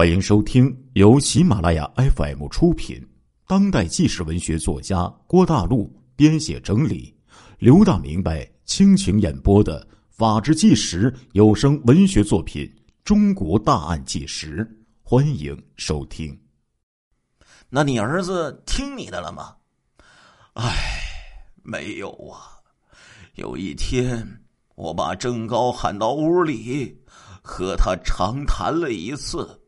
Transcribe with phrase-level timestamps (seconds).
[0.00, 3.06] 欢迎收听由喜马拉雅 FM 出品、
[3.46, 7.14] 当代纪实文学作家郭大陆编写整理、
[7.58, 12.64] 刘大明白倾情演播的《法制纪实》有声文学作品
[13.04, 14.64] 《中国大案纪实》，
[15.02, 16.34] 欢迎收听。
[17.68, 19.54] 那你儿子听你的了吗？
[20.54, 20.72] 唉，
[21.62, 22.56] 没有啊。
[23.34, 24.26] 有一天，
[24.76, 26.98] 我把郑高喊到屋里，
[27.42, 29.59] 和他长谈了一次。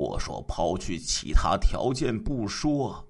[0.00, 3.06] 我说：“抛去其他条件不说，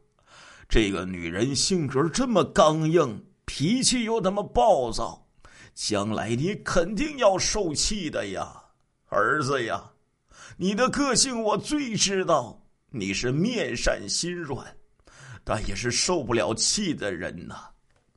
[0.69, 5.25] 这个女人性格这么刚硬，脾气又那么暴躁，
[5.73, 8.53] 将来你肯定要受气的呀，
[9.07, 9.93] 儿子呀！
[10.57, 14.67] 你的个性我最知道，你是面善心软，
[15.45, 17.71] 但也是受不了气的人呐。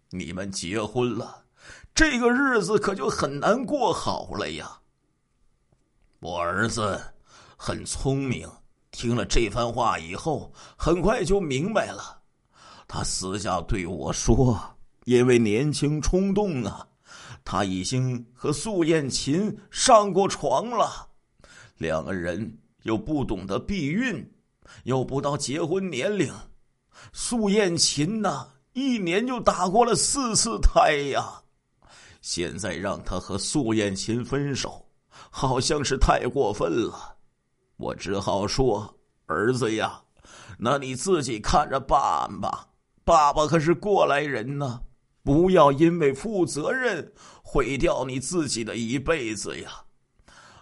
[0.09, 1.45] 你们结婚了，
[1.93, 4.79] 这个日子可就很难过好了呀。
[6.21, 6.99] 我儿子
[7.55, 8.49] 很聪明。”
[8.93, 12.21] 听了这番话以后，很快就明白了。
[12.87, 14.57] 他私下对我说
[15.05, 16.87] ：“因为年轻冲动啊，
[17.43, 21.09] 他已经和素艳琴上过床了。
[21.77, 24.31] 两个人又不懂得避孕，
[24.83, 26.31] 又不到结婚年龄。
[27.11, 31.41] 素艳琴呐，一年就打过了四次胎呀。
[32.21, 34.85] 现在让他和素艳琴分手，
[35.31, 37.09] 好像是太过分了。”
[37.77, 40.01] 我只好说：“儿子呀，
[40.57, 42.69] 那你自己看着办吧。
[43.03, 44.81] 爸爸可是过来人呢，
[45.23, 49.83] 不要因为负责任毁掉你自己的一辈子呀。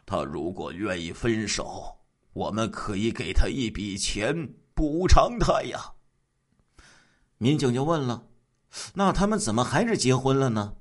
[0.05, 1.97] 他如果愿意分手，
[2.33, 5.93] 我们可以给他一笔钱补偿他呀。”
[7.37, 8.27] 民警就问了
[8.95, 10.75] ：“那他们怎么还是结婚了呢？”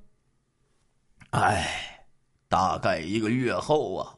[1.31, 2.05] 哎，
[2.47, 4.15] 大概一个月后啊。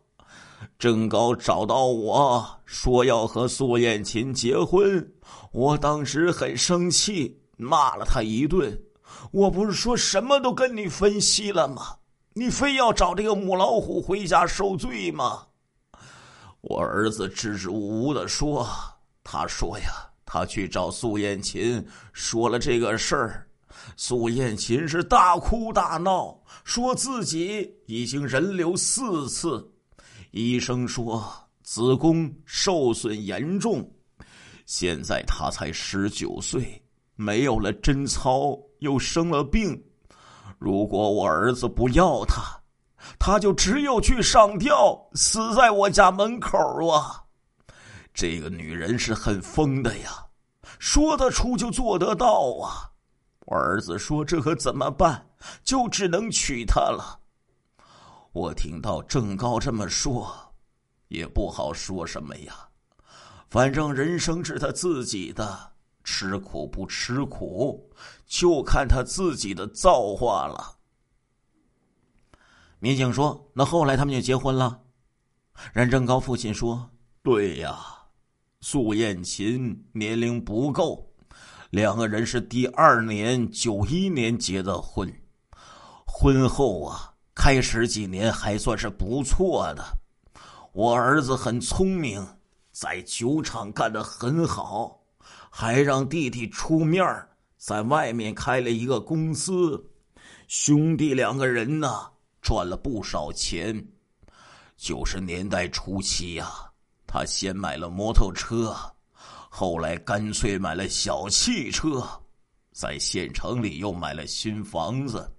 [0.77, 5.13] 郑高找到我说要和苏艳琴结婚，
[5.51, 8.77] 我当时很生气，骂了他一顿。
[9.31, 11.95] 我不是说什么都跟你分析了吗？
[12.33, 15.43] 你非要找这个母老虎回家受罪吗？
[16.61, 18.67] 我儿子支支吾吾的说
[19.23, 23.47] ：“他说呀，他去找苏艳琴说了这个事儿，
[23.95, 29.69] 苏艳琴是大哭大闹，说自己已经人流四次。”
[30.35, 31.23] 医生说
[31.61, 33.87] 子宫受损严重，
[34.65, 36.83] 现在他才十九岁，
[37.15, 39.79] 没有了贞操，又生了病。
[40.57, 42.41] 如果我儿子不要他，
[43.19, 46.57] 他就只有去上吊，死在我家门口
[46.87, 47.21] 啊！
[48.11, 50.25] 这个女人是很疯的呀，
[50.79, 52.89] 说得出就做得到啊！
[53.45, 55.23] 我儿子说这可怎么办？
[55.63, 57.19] 就只能娶她了。
[58.33, 60.27] 我听到郑高这么说，
[61.07, 62.67] 也不好说什么呀。
[63.47, 65.71] 反正人生是他自己的，
[66.03, 67.87] 吃苦不吃苦，
[68.25, 70.79] 就看他自己的造化了。
[72.79, 74.81] 民警说：“那后来他们就结婚了。”
[75.71, 76.89] 任正高父亲说
[77.21, 77.77] ：“对呀，
[78.61, 81.07] 苏艳琴年龄不够，
[81.69, 85.13] 两个人是第二年九一年结的婚，
[86.07, 89.83] 婚后啊。”开始几年还算是不错的，
[90.71, 92.25] 我儿子很聪明，
[92.71, 95.01] 在酒厂干得很好，
[95.49, 97.03] 还让弟弟出面
[97.57, 99.83] 在外面开了一个公司，
[100.47, 102.11] 兄弟两个人呢
[102.41, 103.83] 赚了不少钱。
[104.77, 106.47] 九十年代初期呀，
[107.07, 108.75] 他先买了摩托车，
[109.49, 112.07] 后来干脆买了小汽车，
[112.73, 115.32] 在县城里又买了新房子。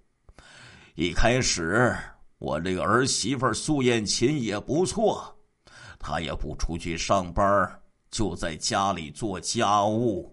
[0.97, 1.93] 一开始，
[2.39, 5.37] 我这个儿媳妇苏艳琴也不错，
[5.99, 7.69] 她也不出去上班，
[8.13, 10.33] 就在家里做家务。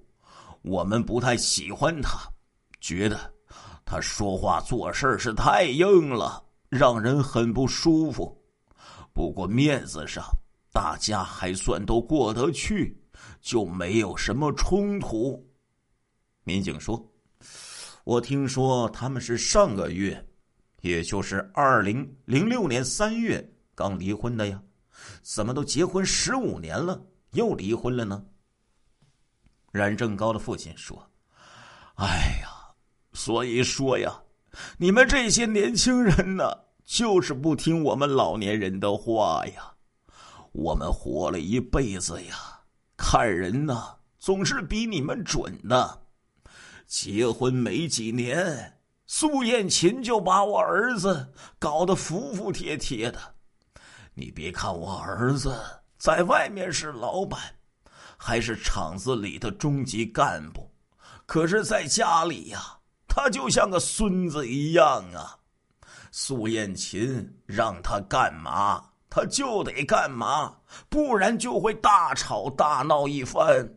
[0.61, 2.31] 我们不太喜欢她，
[2.79, 3.17] 觉得
[3.83, 8.39] 她说话做事是太硬了，让人很不舒服。
[9.13, 10.23] 不过面子上，
[10.71, 12.95] 大家还算都过得去，
[13.41, 15.43] 就没有什么冲突。
[16.43, 17.03] 民警说
[18.05, 20.23] ：“我听说他们是上个月。”
[20.81, 24.61] 也就是二零零六年三月刚离婚的呀，
[25.21, 26.99] 怎么都结婚十五年了
[27.31, 28.23] 又离婚了呢？
[29.71, 31.09] 冉正高的父亲说
[31.95, 32.49] ：“哎呀，
[33.13, 34.21] 所以说呀，
[34.77, 36.51] 你们这些年轻人呢，
[36.83, 39.71] 就是不听我们老年人的话呀。
[40.51, 42.35] 我们活了一辈子呀，
[42.97, 46.01] 看人呢总是比你们准的。
[46.85, 48.73] 结婚没几年。”
[49.13, 53.19] 苏艳琴就把我儿子搞得服服帖帖的，
[54.13, 55.53] 你别看我儿子
[55.97, 57.37] 在外面是老板，
[58.15, 60.71] 还是厂子里的中级干部，
[61.25, 65.37] 可是在家里呀，他就像个孙子一样啊。
[66.09, 70.55] 苏艳琴让他干嘛，他就得干嘛，
[70.87, 73.69] 不然就会大吵大闹一番。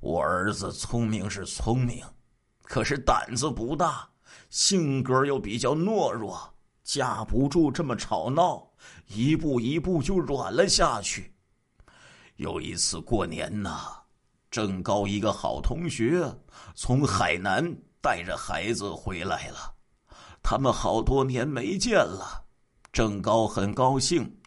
[0.00, 2.02] 我儿子聪明是聪明，
[2.62, 4.08] 可是胆子不大，
[4.50, 8.66] 性格又比较懦弱，架不住这么吵闹。
[9.08, 11.34] 一步一步就软了下去。
[12.36, 13.76] 有一次过年呢，
[14.50, 16.32] 郑高一个好同学
[16.74, 19.74] 从海南带着孩子回来了，
[20.42, 22.44] 他们好多年没见了。
[22.92, 24.38] 郑高很高兴，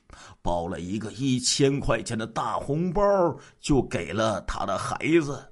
[0.42, 3.02] 包了一个一千块钱的大红包，
[3.60, 5.52] 就给了他的孩子。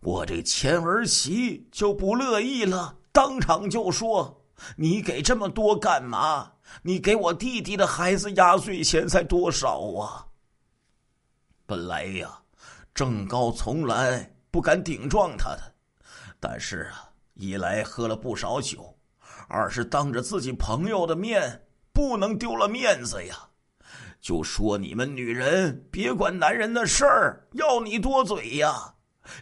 [0.00, 4.42] 我这前儿媳就不乐意了，当场就说
[4.76, 6.50] ：“你给这么多干嘛？”
[6.82, 10.24] 你给我弟弟的孩子压岁钱才多少啊？
[11.66, 12.40] 本来呀，
[12.94, 15.74] 郑高从来不敢顶撞他的，
[16.40, 18.96] 但是啊，一来喝了不少酒，
[19.48, 23.36] 二是当着自己朋友的面不能丢了面子呀，
[24.18, 28.94] 就说你们女人别管男人的事儿，要你多嘴呀。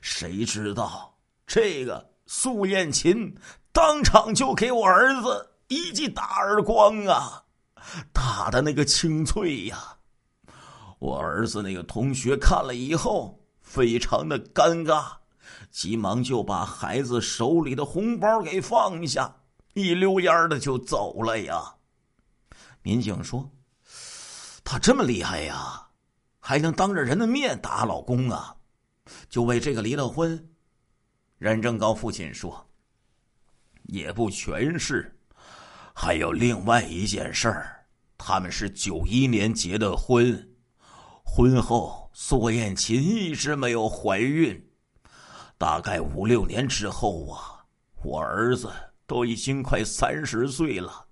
[0.02, 3.32] 谁知道这个素艳琴
[3.72, 5.46] 当场就给我儿子。
[5.68, 7.44] 一记大耳光啊，
[8.12, 9.98] 打的那个清脆呀！
[10.98, 15.12] 我儿子那个同学看了以后，非常的尴尬，
[15.70, 19.36] 急忙就把孩子手里的红包给放下，
[19.74, 21.76] 一溜烟的就走了呀。
[22.82, 23.48] 民警说
[24.64, 25.86] ：“他这么厉害呀，
[26.40, 28.56] 还能当着人的面打老公啊？
[29.28, 30.50] 就为这个离了婚？”
[31.38, 32.66] 任正高父亲说
[33.84, 35.16] ：“也不全是。”
[35.92, 37.84] 还有另外一件事儿，
[38.16, 40.48] 他们是九一年结的婚，
[41.24, 44.58] 婚后苏艳琴一直没有怀孕，
[45.58, 47.64] 大概五六年之后啊，
[48.02, 48.70] 我儿子
[49.06, 51.04] 都已经快三十岁了，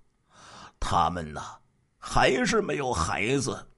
[0.80, 1.42] 他们呢
[1.98, 3.68] 还是没有孩子，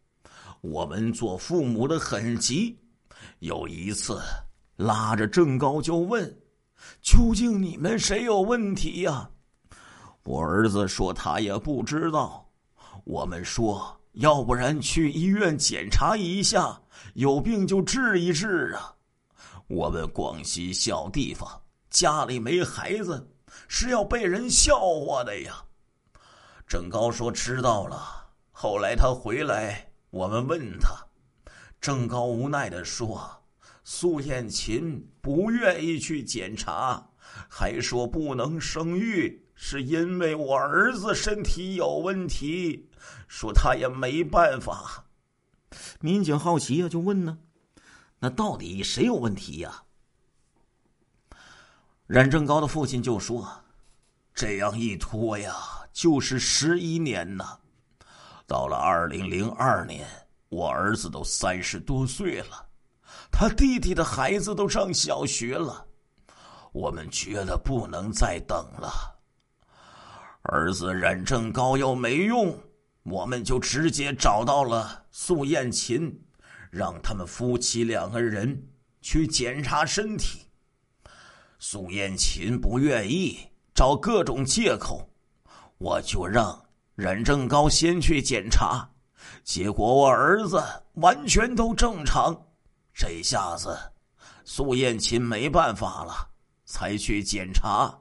[0.61, 2.79] 我们做父母的很急，
[3.41, 4.21] 有一次
[4.77, 6.33] 拉着郑高就问
[7.03, 9.31] ：“究竟你们谁有问题呀？”
[10.25, 12.47] 我儿子说他也不知道，
[13.05, 16.81] 我们说要不然去医院检查一下，
[17.15, 18.95] 有病就治一治啊。
[19.67, 21.49] 我们广西小地方
[21.89, 23.27] 家里没孩子
[23.67, 25.65] 是要被人笑话的呀。
[26.67, 28.29] 郑高说知道了。
[28.53, 30.91] 后来他回来，我们问他，
[31.81, 33.27] 郑高无奈的说
[33.93, 37.11] ：“苏艳琴不愿意去检查，
[37.49, 42.89] 还说不能生育。”是因为我儿子身体有问题，
[43.27, 45.07] 说他也没办法。
[46.01, 47.41] 民警好奇呀，就问呢
[48.21, 49.83] ：“那到底谁有问题呀？”
[52.07, 53.65] 冉正高的父亲就说
[54.33, 55.53] ：“这样一拖呀，
[55.93, 57.59] 就是十一年呐。
[58.47, 60.09] 到了二零零二年，
[60.49, 62.70] 我儿子都三十多岁了，
[63.31, 65.87] 他弟弟的孩子都上小学了，
[66.73, 69.19] 我们觉得不能再等了。”
[70.43, 72.59] 儿子冉正高又没用，
[73.03, 76.23] 我们就直接找到了苏艳琴，
[76.71, 78.69] 让他们夫妻两个人
[79.03, 80.47] 去检查身体。
[81.59, 83.39] 苏艳琴不愿意，
[83.75, 85.11] 找各种借口，
[85.77, 88.89] 我就让冉正高先去检查。
[89.45, 90.63] 结果我儿子
[90.95, 92.47] 完全都正常，
[93.01, 93.75] 这下子
[94.45, 96.29] 苏艳琴没办法了，
[96.67, 97.99] 才去检查，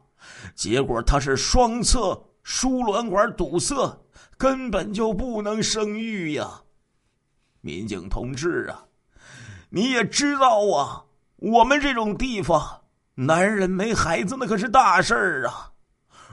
[0.55, 2.21] 结果她是双侧。
[2.43, 3.75] 输卵管堵塞，
[4.37, 6.61] 根本就不能生育呀！
[7.61, 8.83] 民警同志啊，
[9.69, 11.05] 你也知道啊，
[11.37, 12.81] 我们这种地方，
[13.13, 15.71] 男人没孩子那可是大事儿啊。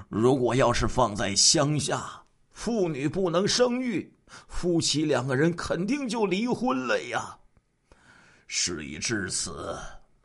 [0.09, 2.03] 如果要是放在乡下，
[2.51, 4.13] 妇女不能生育，
[4.49, 7.39] 夫妻两个人肯定就离婚了呀。
[8.47, 9.77] 事已至此，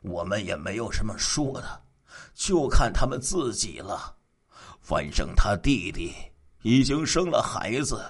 [0.02, 1.82] 我们也没有什么说的，
[2.34, 4.16] 就看他们自己了。
[4.80, 6.14] 反正他弟弟
[6.62, 8.04] 已经生了孩子，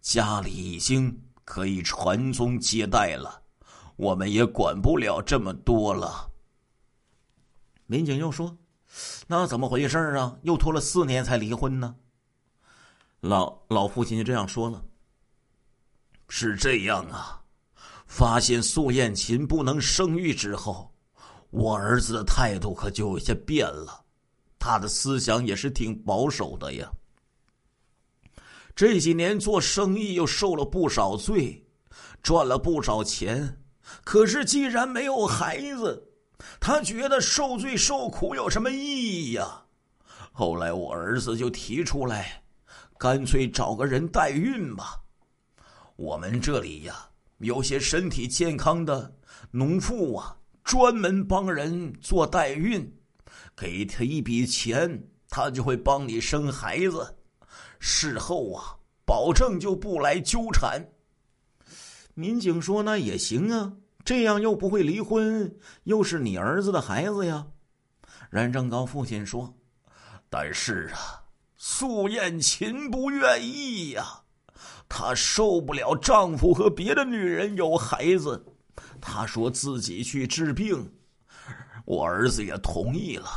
[0.00, 3.42] 家里已经可以传宗接代了，
[3.96, 6.30] 我们也管不了这么多了。
[7.86, 8.56] 民警又说
[9.26, 10.36] ：“那怎么回事啊？
[10.42, 11.96] 又拖了四年才离婚呢？”
[13.20, 14.84] 老老父亲就这样说了
[16.28, 17.42] ：“是这样啊，
[18.08, 20.92] 发现苏艳琴不能生育之后，
[21.50, 24.04] 我儿子的态度可就有些变了。”
[24.58, 26.90] 他的思想也是挺保守的呀。
[28.74, 31.64] 这几年做生意又受了不少罪，
[32.22, 33.60] 赚了不少钱，
[34.04, 36.10] 可是既然没有孩子，
[36.58, 39.62] 他觉得受罪受苦有什么意义呀？
[40.32, 42.42] 后来我儿子就提出来，
[42.98, 45.00] 干脆找个人代孕吧。
[45.96, 47.07] 我们这里呀，
[47.38, 49.14] 有些身体健康的
[49.50, 52.92] 农妇啊，专门帮人做代孕，
[53.56, 57.16] 给他一笔钱，他就会帮你生孩子，
[57.78, 58.74] 事后啊。
[59.06, 60.86] 保证就不来纠缠。
[62.12, 63.72] 民警说：“那也行啊，
[64.04, 67.46] 这样又不会离婚，又是你儿子的孩子呀。”
[68.28, 69.56] 冉正高父亲说
[70.28, 71.24] ：“但是啊，
[71.56, 74.24] 素艳琴不愿意呀，
[74.88, 78.44] 她受不了丈夫和别的女人有孩子，
[79.00, 80.90] 她说自己去治病。
[81.84, 83.28] 我儿子也同意了，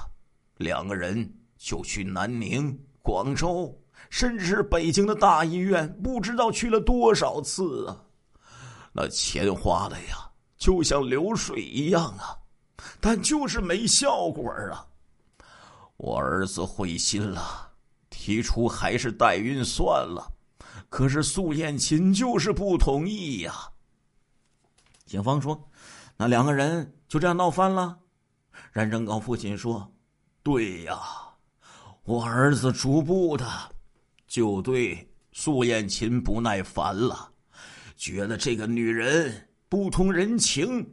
[0.58, 3.76] 两个人就去南宁、广州。”
[4.10, 7.96] 甚至是北京的大医院，不知道去了多少次啊！
[8.92, 12.36] 那钱花的呀，就像流水一样啊，
[13.00, 14.86] 但就是没效果啊。
[15.96, 17.72] 我儿子灰心了，
[18.10, 20.30] 提出还是代孕算了。
[20.92, 23.54] 可是苏艳琴就是不同意呀。
[25.06, 25.58] 警方说，
[26.18, 27.98] 那两个人就这样闹翻了。
[28.74, 29.90] 冉正高父亲说
[30.44, 31.00] ：“对呀，
[32.04, 33.50] 我儿子逐步的。”
[34.28, 37.32] 就对苏艳琴不耐烦了，
[37.96, 40.86] 觉得这个女人不通人情。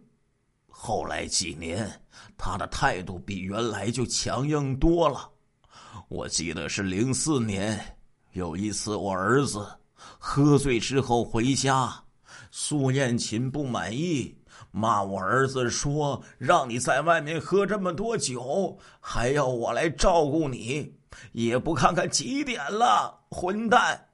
[0.68, 1.90] 后来几年，
[2.36, 5.28] 她的态度比原来就强硬多了。
[6.08, 7.96] 我记得是零四年，
[8.32, 9.68] 有一次我儿子
[10.18, 12.04] 喝醉之后回家，
[12.50, 14.36] 苏艳琴不满意，
[14.70, 20.94] 骂我儿子说：“让你在外面喝这么多酒，还要我来照顾你。”
[21.32, 24.08] 也不看看几点了，混蛋！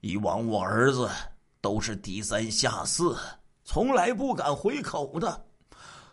[0.00, 1.10] 以往我儿子
[1.60, 3.14] 都是低三下四，
[3.64, 5.44] 从来不敢回口的。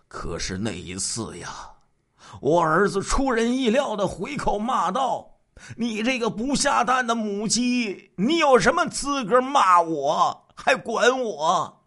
[0.09, 1.71] 可是那一次呀，
[2.41, 5.29] 我儿子出人意料的回口骂道
[5.77, 11.83] ：“你这个不下蛋的母鸡，你有什么资格骂我，还管我？”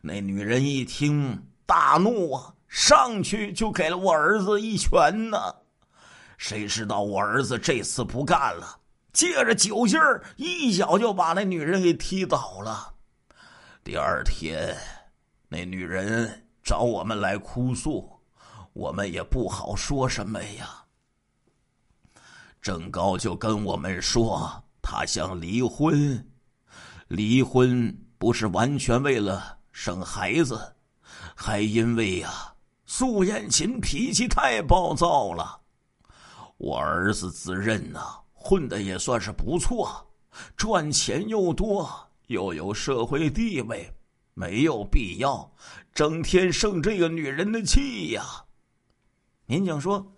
[0.00, 5.56] 那女人一听大怒啊，上去就给了我儿子一拳呢。
[6.38, 8.78] 谁知道我儿子这次不干了，
[9.12, 12.94] 借着酒劲儿，一脚就把那女人给踢倒了。
[13.82, 14.76] 第二天，
[15.48, 18.20] 那女人找我们来哭诉，
[18.72, 20.83] 我们也不好说什么呀。
[22.64, 26.26] 郑高就跟我们说，他想离婚，
[27.08, 30.74] 离婚不是完全为了生孩子，
[31.36, 32.54] 还因为呀，
[32.86, 35.60] 苏艳琴脾气太暴躁了。
[36.56, 38.00] 我儿子自认呐，
[38.32, 40.02] 混的也算是不错，
[40.56, 41.86] 赚钱又多，
[42.28, 43.94] 又有社会地位，
[44.32, 45.54] 没有必要
[45.92, 48.24] 整天生这个女人的气呀。
[49.44, 50.10] 民警说：“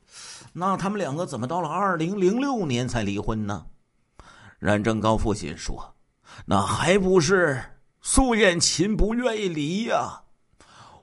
[0.58, 3.66] 那他们两个怎么到了二零零六年才离婚呢？”
[4.58, 5.94] 冉正高父亲说
[6.46, 7.62] ：“那还不是
[8.00, 10.22] 苏艳琴不愿意离呀？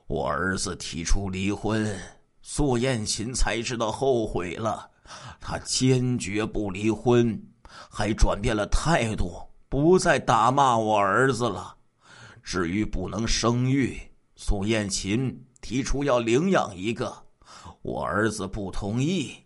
[0.08, 1.96] 我儿子提出离婚，
[2.42, 4.90] 苏艳琴才知道后悔了。”
[5.38, 7.40] 他坚决不离婚，
[7.90, 9.30] 还转变了态度，
[9.68, 11.76] 不再打骂我儿子了。
[12.42, 14.00] 至于不能生育，
[14.34, 17.14] 苏艳琴提出要领养一个，
[17.82, 19.43] 我儿子不同意，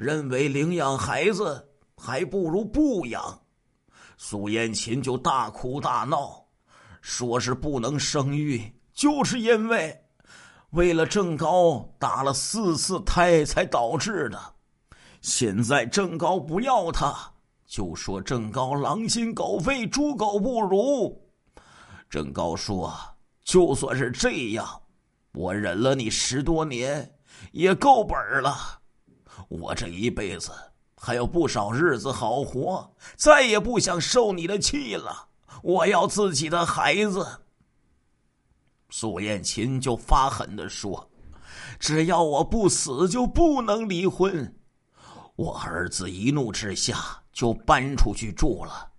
[0.00, 1.62] 认为领养孩子
[1.94, 3.38] 还不如不养。
[4.16, 6.42] 苏艳琴就大哭大闹，
[7.02, 8.62] 说是不能生育，
[8.94, 9.94] 就是因为
[10.70, 14.40] 为了郑高打了四次胎才导致的。
[15.20, 17.14] 现在郑高不要他，
[17.66, 21.30] 就说郑高狼心狗肺、猪狗不如。
[22.08, 22.90] 郑高说
[23.44, 24.80] ：“就算是这样，
[25.32, 27.18] 我忍了你十多年，
[27.52, 28.79] 也够本了。
[29.48, 30.50] 我这一辈子
[30.96, 35.28] 还有不少日子好活，再也不想受你的气了。
[35.62, 37.26] 我要自己的孩子。”
[38.90, 41.08] 苏艳琴就发狠的说
[41.78, 44.54] ：“只要我不死，就不能离婚。”
[45.36, 48.90] 我儿子一怒之下就搬出去住了，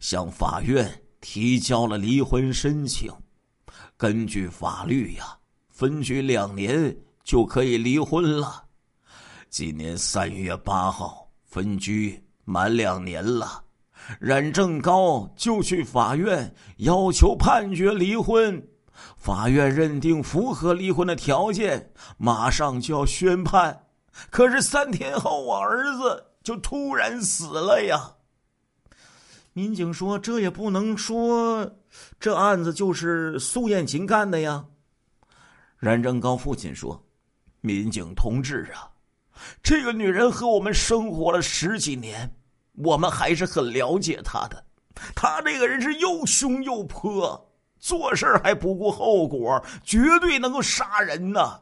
[0.00, 3.12] 向法院提交了离婚申请。
[3.96, 5.36] 根据法律呀，
[5.68, 8.64] 分居两年就可以离婚了。
[9.52, 13.62] 今年三月八号，分居满两年了，
[14.18, 18.66] 冉正高就去法院要求判决离婚。
[19.14, 23.78] 法院认定符合离婚的条件，马上就要宣判。
[24.30, 28.10] 可是三天后，我儿子就突然死了呀。
[29.52, 31.70] 民警说：“这也不能说
[32.18, 34.64] 这案子就是苏艳琴干的呀。
[35.76, 36.98] 冉正高父亲说
[37.60, 38.88] ：“民警同志啊，
[39.62, 42.34] 这个女人和我们生活了十几年，
[42.74, 44.64] 我们还是很了解她的。
[45.14, 51.60] 她这个人是又凶又泼，做事还不顾后果，绝对能够杀人呐！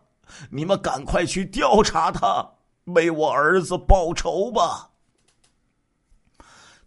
[0.50, 2.46] 你们赶快去调查她，
[2.84, 4.90] 为我儿子报仇吧。”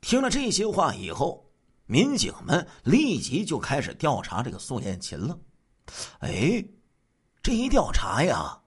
[0.01, 1.49] 听了这些话以后，
[1.85, 5.37] 民警们立即就开始调查这个苏艳琴了。
[6.19, 6.63] 哎，
[7.41, 8.59] 这一调查呀，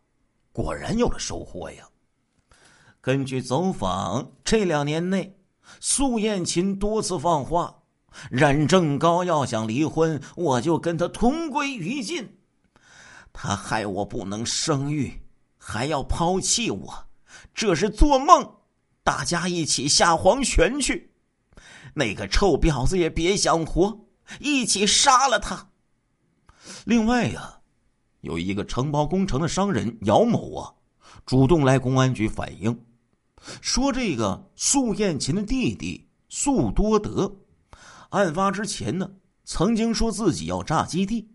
[0.50, 1.86] 果然有了收获呀。
[3.06, 5.38] 根据走访，这两年内，
[5.78, 7.72] 苏艳琴多次放话，
[8.32, 12.40] 冉正高要想离婚，我就跟他同归于尽。
[13.32, 15.22] 他害我不能生育，
[15.56, 17.06] 还要抛弃我，
[17.54, 18.44] 这是做梦。
[19.04, 21.12] 大家一起下黄泉去。
[21.94, 24.00] 那个臭婊子也别想活，
[24.40, 25.68] 一起杀了他。
[26.84, 27.60] 另外呀，
[28.22, 30.74] 有一个承包工程的商人姚某啊，
[31.24, 32.76] 主动来公安局反映，
[33.60, 37.30] 说这个素艳琴的弟弟素多德，
[38.10, 39.10] 案发之前呢，
[39.44, 41.30] 曾经说自己要炸基地，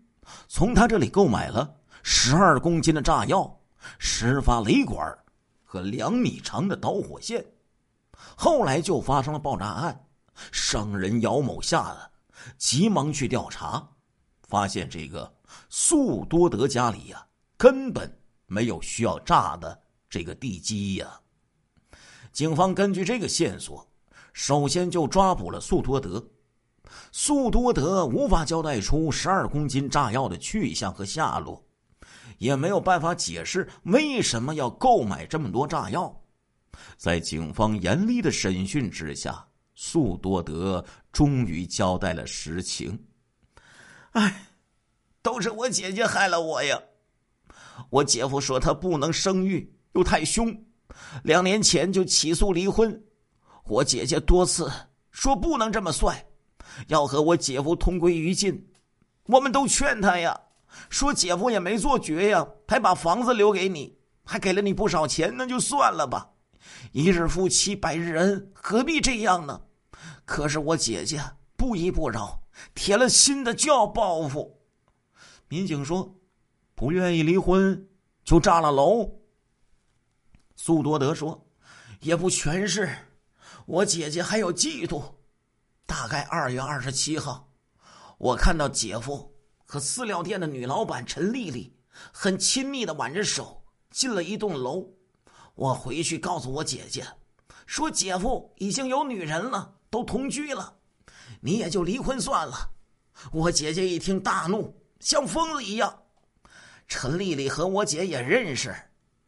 [0.48, 3.60] 从他这里购买了十二公斤的炸药、
[3.98, 5.18] 十发雷管
[5.64, 7.44] 和两米长的导火线，
[8.36, 10.06] 后来就发生了爆炸案。
[10.50, 12.10] 商人姚某吓得
[12.56, 13.86] 急忙去调查，
[14.48, 15.32] 发现这个
[15.68, 18.10] 素多德家里呀根本
[18.46, 19.78] 没有需要炸的
[20.08, 21.20] 这个地基呀。
[22.32, 23.86] 警方根据这个线索，
[24.32, 26.24] 首先就抓捕了苏多德。
[27.12, 31.62] 苏多德无法交代出十二公斤炸药的去向和下落，
[32.38, 36.14] 也没有办法解释为什么要购买这么多炸药。
[36.96, 39.46] 在警方严厉的审讯之下。
[39.74, 43.06] 苏多德终于交代了实情。
[44.12, 44.46] 哎，
[45.22, 46.78] 都是我姐姐害了我呀！
[47.88, 50.54] 我姐夫说他不能生育，又太凶，
[51.24, 53.02] 两年前就起诉离婚。
[53.64, 54.70] 我姐姐多次
[55.10, 56.16] 说不能这么算，
[56.88, 58.68] 要和我姐夫同归于尽。
[59.26, 60.38] 我们都劝她呀，
[60.88, 66.30] 说姐夫也没做绝呀，还把房子留给你，还给了你不少钱，那就算了吧。
[66.92, 69.60] 一日夫妻百日恩，何必这样呢？
[70.24, 71.22] 可是我姐姐
[71.56, 72.42] 不依不饶，
[72.74, 74.60] 铁了心的就要报复。
[75.48, 76.16] 民警说
[76.74, 77.88] ：“不愿意离婚，
[78.24, 79.08] 就炸了楼。”
[80.64, 81.44] 苏多德说
[81.98, 82.88] ：“也不全是，
[83.66, 85.02] 我姐姐还有嫉妒。
[85.86, 87.48] 大概二月二十七号，
[88.16, 91.76] 我看到姐夫和饲料店的女老板陈丽丽
[92.12, 94.86] 很亲密的挽着手进了一栋楼。
[95.56, 97.04] 我回去告诉我姐姐，
[97.66, 100.76] 说姐夫已经有女人了。”都同居了，
[101.40, 102.70] 你也就离婚算了。
[103.32, 106.04] 我姐姐一听大怒，像疯子一样。
[106.86, 108.72] 陈丽丽和我姐也认识，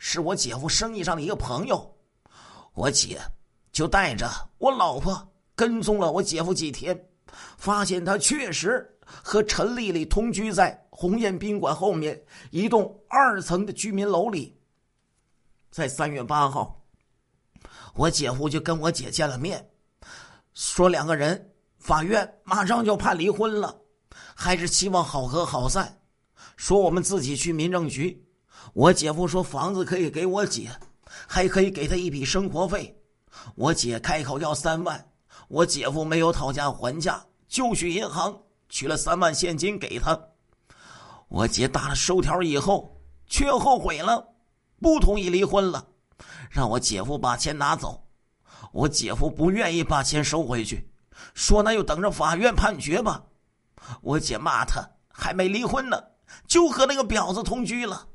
[0.06, 1.96] 是我姐夫生意上的一个朋友。
[2.74, 3.18] 我姐
[3.72, 7.08] 就带着我老婆跟踪了我姐夫几天，
[7.56, 14.60] 发现他确实和陈丽丽同居在鸿雁宾馆后面一栋二层的居民楼里。
[15.70, 16.84] 在三月八号，
[17.94, 19.70] 我姐夫就跟我姐见了面。
[20.52, 23.74] 说两个人，法院马上就判离婚了，
[24.34, 26.02] 还是希望好合好散。
[26.58, 28.22] 说我们自己去民政局。
[28.72, 30.70] 我姐夫说房子可以给我姐，
[31.28, 33.00] 还可以给他一笔生活费。
[33.54, 35.10] 我姐开口要三万，
[35.48, 40.18] 我姐夫没有讨价还价，就去银行取了三万现金给他。
[41.28, 44.24] 我姐打了收条以后，却后悔了，
[44.80, 45.86] 不同意离婚了，
[46.50, 48.06] 让我姐夫把钱拿走。
[48.72, 50.90] 我姐夫不愿意把钱收回去，
[51.34, 53.24] 说那就等着法院判决吧。
[54.00, 56.02] 我姐骂他还没离婚呢，
[56.46, 58.08] 就和那个婊子同居了。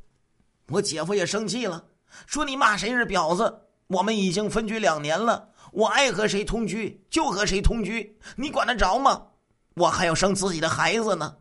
[0.70, 1.84] 我姐夫也生气了，
[2.26, 3.62] 说你骂谁是婊子？
[3.88, 9.26] 我们已经分居两年了，我爱和谁同居就和谁同居，你管得着吗？
[9.74, 11.36] 我还要生自己的孩子呢。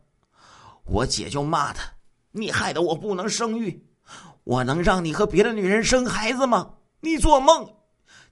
[0.84, 1.82] 我姐就骂他，
[2.32, 3.84] 你害得我不能生育，
[4.44, 6.74] 我能让你和别的女人生孩子吗？
[7.00, 7.68] 你做梦！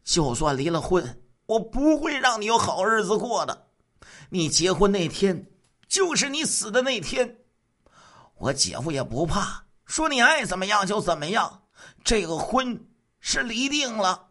[0.03, 3.67] 就算离了婚，我不会让你有好日子过的。
[4.31, 5.47] 你结婚那天，
[5.89, 7.37] 就是你死的那天。
[8.39, 11.63] 我姐夫也不怕，说你爱怎么样就怎么样。
[12.05, 12.87] 这个婚
[13.21, 14.29] 是离定了。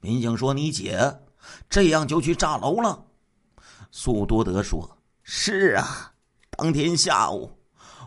[0.00, 1.20] 民警说：“你姐
[1.68, 3.04] 这样就去炸楼了。”
[3.90, 6.12] 苏多德说：“是啊，
[6.50, 7.50] 当天下午，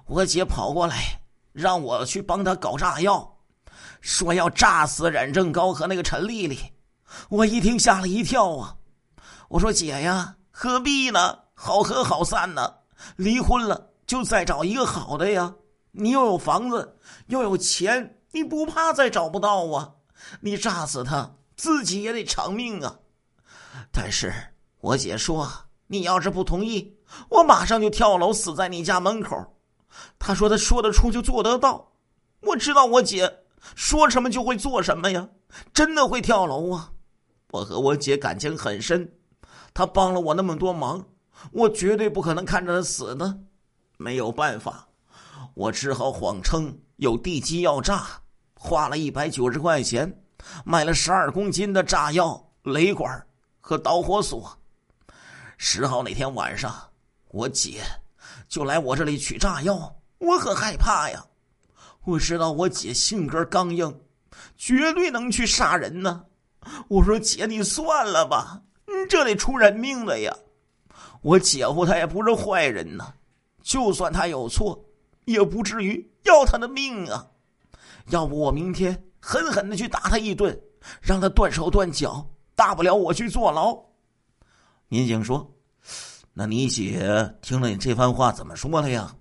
[0.06, 1.20] 我姐跑过来
[1.52, 3.38] 让我去帮她搞炸药。”
[4.02, 6.58] 说要炸死冉正高和那个陈丽丽，
[7.30, 8.76] 我一听吓了一跳啊！
[9.50, 11.38] 我说姐呀，何必呢？
[11.54, 12.74] 好合好散呢。
[13.18, 15.54] 离婚了就再找一个好的呀。
[15.92, 16.98] 你又有房子，
[17.28, 19.94] 又有钱，你不怕再找不到啊？
[20.42, 23.00] 你炸死他，自己也得偿命啊。
[23.92, 24.34] 但是
[24.82, 25.50] 我姐说，
[25.88, 26.98] 你要是不同意，
[27.30, 29.58] 我马上就跳楼死在你家门口。
[30.20, 31.94] 她说她说得出就做得到。
[32.42, 33.40] 我知道我姐
[33.76, 35.30] 说什么就会做什么呀，
[35.74, 36.92] 真的会跳楼啊。
[37.52, 39.12] 我和我姐感情很深，
[39.74, 41.04] 她帮了我那么多忙，
[41.52, 43.40] 我绝对不可能看着她死的。
[43.98, 44.89] 没有办法，
[45.54, 48.08] 我只好谎称有地基要炸，
[48.54, 50.22] 花了一百九十块钱
[50.64, 53.26] 买了十二公斤的炸药、雷管
[53.60, 54.58] 和导火索。
[55.58, 56.74] 十号那天晚上，
[57.30, 57.82] 我姐
[58.48, 61.26] 就来我这里取炸药，我很害怕呀。
[62.06, 64.02] 我知道我姐性格刚硬，
[64.56, 66.24] 绝对能去杀人呢。
[66.88, 70.34] 我说姐，你算了吧，你这得出人命的呀！
[71.22, 73.14] 我姐夫他也不是坏人呐，
[73.62, 74.82] 就算他有错，
[75.32, 77.26] 也不至于要他的命啊。
[78.08, 80.60] 要不我明天狠狠的去打他一顿，
[81.02, 83.78] 让他断手断脚，大不了我去坐牢。
[84.88, 85.50] 民警说
[86.34, 89.16] ：“那你姐听了你这番话怎么说了呀？”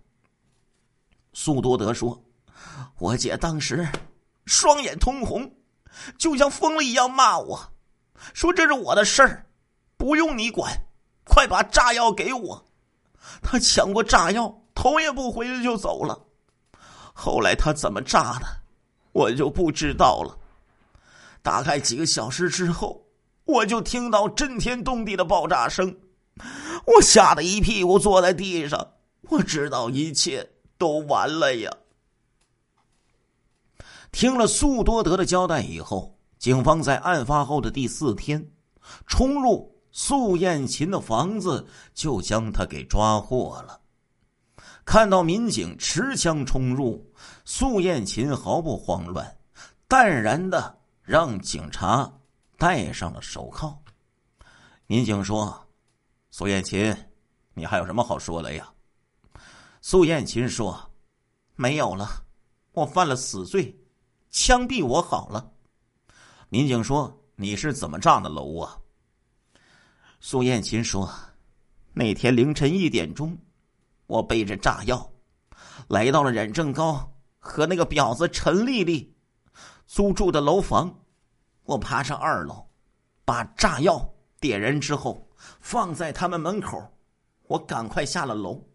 [1.35, 2.25] 苏多德说
[2.99, 3.87] ：“我姐当时
[4.47, 5.51] 双眼通红。”
[6.17, 7.61] 就像疯了一样骂我，
[8.33, 9.47] 说这是我的事儿，
[9.97, 10.73] 不用你管，
[11.25, 12.65] 快把炸药给我。
[13.43, 16.17] 他抢过炸药，头也不回的就走了。
[17.13, 18.47] 后来他怎么炸的，
[19.11, 20.39] 我就不知道了。
[21.43, 23.05] 大概几个小时之后，
[23.45, 25.97] 我就听到震天动地的爆炸声，
[26.87, 28.93] 我吓得一屁股坐在地上。
[29.31, 31.73] 我知道一切都完了呀。
[34.13, 38.49] 听了素多德的交代以后，警方在案发后的第四天，
[39.09, 43.81] 冲入素艳琴的房子，就将他给抓获了。
[44.89, 47.07] 看到民警持枪冲入，
[47.45, 49.37] 苏艳琴毫不慌乱，
[49.87, 52.11] 淡然的让警察
[52.57, 53.79] 戴上了手铐。
[54.87, 55.63] 民警说
[56.33, 56.97] ：“苏艳琴，
[57.53, 58.67] 你还有什么好说的呀？”
[59.83, 60.91] 苏艳琴说
[61.55, 62.09] ：“没有了，
[62.73, 63.79] 我犯了死罪。”
[64.33, 65.53] 枪毙我好了，
[66.49, 68.75] 民警说：“你是怎么炸的楼啊？”
[70.19, 71.13] 苏艳琴说
[71.93, 73.37] ：“那天凌晨一点钟，
[74.09, 75.13] 我背着炸药，
[75.87, 79.17] 来到了冉正高和那个婊子陈丽丽
[79.87, 81.05] 租住的楼房。
[81.65, 82.67] 我爬上二楼，
[83.25, 86.83] 把炸药点燃之后放在他们门口。
[87.43, 88.67] 我赶快下了楼，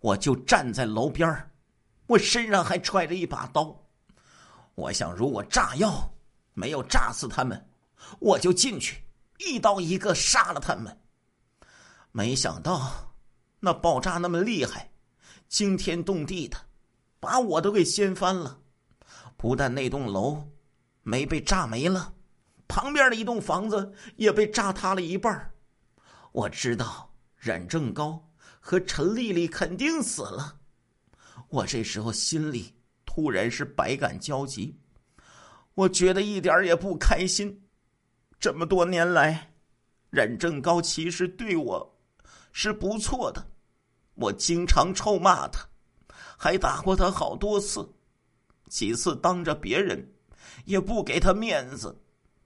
[0.00, 1.50] 我就站在楼边
[2.06, 3.74] 我身上还揣着一把刀。”
[4.76, 6.12] 我想，如果炸药
[6.52, 7.70] 没有炸死他们，
[8.18, 9.02] 我就进去
[9.38, 11.00] 一刀一个杀了他们。
[12.12, 13.09] 没想到
[13.60, 14.90] 那爆炸那么厉害，
[15.48, 16.56] 惊天动地的，
[17.20, 18.60] 把我都给掀翻了。
[19.36, 20.50] 不但那栋楼
[21.02, 22.14] 没被炸没了，
[22.66, 25.52] 旁边的一栋房子也被炸塌了一半。
[26.32, 30.58] 我知道冉正高和陈丽丽肯定死了。
[31.48, 32.74] 我这时候心里。
[33.12, 34.78] 突然是百感交集，
[35.74, 37.60] 我觉得一点也不开心。
[38.38, 39.52] 这么多年来，
[40.10, 42.00] 冉正高其实对我
[42.52, 43.49] 是不错的，
[44.20, 45.66] 我经常臭骂他，
[46.36, 47.88] 还打过他好多次，
[48.68, 50.12] 几次当着别人
[50.66, 51.98] 也不给他面子，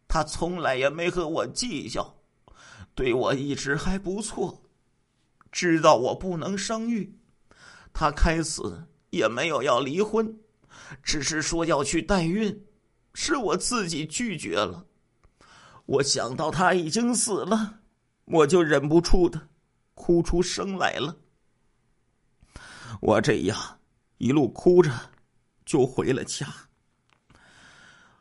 [0.07, 2.15] 他从来也没和我计较，
[2.95, 4.63] 对我一直还不错。
[5.51, 7.19] 知道我不能生育，
[7.93, 8.63] 他开始
[9.11, 10.39] 也没有要离婚。
[11.03, 12.65] 只是说要去代孕，
[13.15, 14.87] 是我自己拒绝了。
[15.87, 17.81] 我想到他已经死了，
[18.27, 19.49] 我就忍不住的
[19.95, 21.17] 哭出声来了。
[23.05, 23.81] 我这样
[24.17, 24.91] 一路哭着
[25.67, 26.49] 就回了家。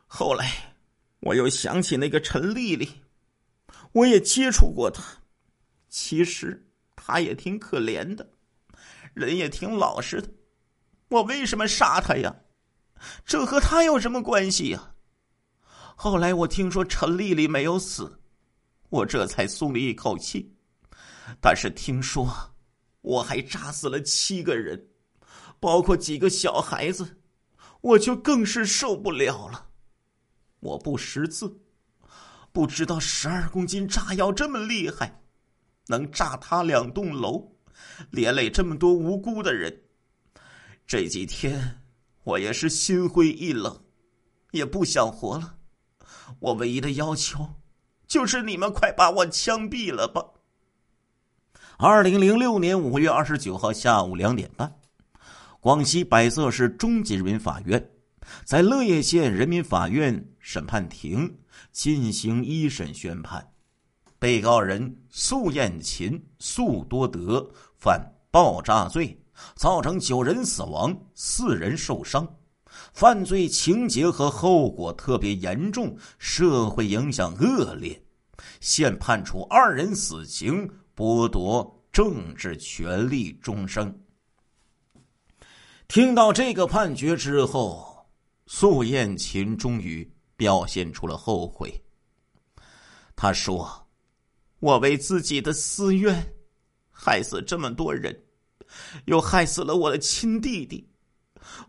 [0.06, 0.76] 后来
[1.20, 3.00] 我又想起那个陈丽丽，
[3.92, 5.02] 我也接触过她，
[5.88, 8.28] 其实她也挺可怜的，
[9.14, 10.28] 人也挺老实的。
[11.08, 12.36] 我为什么杀她呀？
[13.24, 14.92] 这和她有什么关系呀？
[15.96, 18.20] 后来我听说陈丽丽没有死，
[18.90, 20.54] 我这才松了一口气。
[21.40, 22.53] 但是听说
[23.04, 24.88] 我还炸死了七个人，
[25.60, 27.18] 包括几个小孩子，
[27.80, 29.68] 我就更是受不了了。
[30.58, 31.60] 我不识字，
[32.50, 35.22] 不知道十二公斤炸药这么厉害，
[35.86, 37.52] 能炸塌两栋楼，
[38.10, 39.82] 连累这么多无辜的人。
[40.86, 41.80] 这几天。
[42.24, 43.84] 我也是心灰意冷，
[44.52, 45.58] 也不想活了。
[46.40, 47.46] 我唯一的要求，
[48.06, 50.33] 就是你们快把我枪毙了吧。
[51.86, 54.74] 二零零六年五月二十九号下午两点半，
[55.60, 57.90] 广西百色市中级人民法院
[58.42, 61.30] 在乐业县人民法院审判庭
[61.72, 63.46] 进行一审宣判，
[64.18, 69.22] 被告人素艳琴、素多德犯爆炸罪，
[69.54, 72.26] 造成九人死亡、四人受伤。
[72.94, 78.02] 犯罪情节和后果特别严重，社会影响恶劣，
[78.58, 84.00] 现判处二人死刑，剥夺政治权利终生。
[85.88, 88.06] 听到这个判决之后，
[88.46, 91.82] 素艳琴终于表现出了后悔。
[93.14, 93.86] 他说
[94.60, 96.34] ：“我为自己的私怨，
[96.90, 98.24] 害死这么多人，
[99.04, 100.90] 又害死了我的亲弟弟。”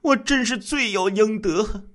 [0.01, 1.89] 我真是罪有应得。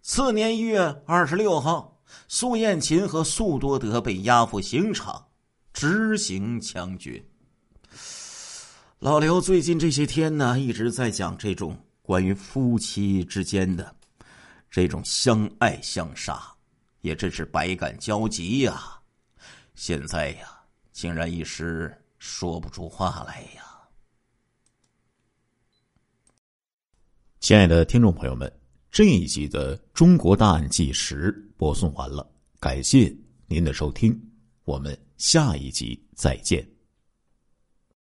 [0.00, 5.26] 次年一月二十六号，苏艳琴和苏多德被押赴刑场
[5.76, 7.22] 执行枪决。
[8.98, 13.94] 老刘最近这些天呢，一直在讲这种关于夫妻之间的
[14.70, 16.42] 这种相爱相杀，
[17.02, 18.98] 也真是百感交集呀。
[19.74, 20.48] 现在呀，
[20.92, 23.62] 竟然一时说不出话来呀。
[27.38, 28.50] 亲爱的听众朋友们，
[28.90, 32.26] 这一集的《中国大案纪实》播送完了，
[32.58, 33.14] 感谢
[33.46, 34.18] 您的收听，
[34.64, 36.75] 我们下一集再见。